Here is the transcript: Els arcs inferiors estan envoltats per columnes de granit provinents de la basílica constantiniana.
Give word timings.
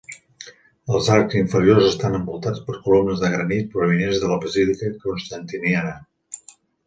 Els 0.93 1.09
arcs 1.15 1.35
inferiors 1.41 1.89
estan 1.89 2.17
envoltats 2.19 2.63
per 2.69 2.79
columnes 2.87 3.21
de 3.25 3.31
granit 3.35 3.69
provinents 3.75 4.23
de 4.23 4.33
la 4.33 4.39
basílica 4.47 4.89
constantiniana. 5.07 5.93